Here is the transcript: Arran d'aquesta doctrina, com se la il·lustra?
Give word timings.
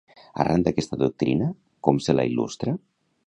Arran 0.43 0.63
d'aquesta 0.67 0.99
doctrina, 1.01 1.51
com 1.89 2.01
se 2.07 2.17
la 2.17 2.25
il·lustra? 2.33 2.75